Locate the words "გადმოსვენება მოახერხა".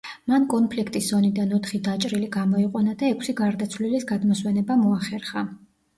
4.13-5.45